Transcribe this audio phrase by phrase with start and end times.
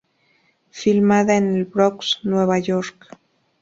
[0.71, 3.15] Filmada en el Bronx, Nueva York.